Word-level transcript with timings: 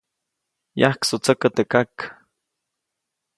-Yajksutsäkä 0.79 1.49
teʼ 1.55 1.67
kak.- 1.71 1.97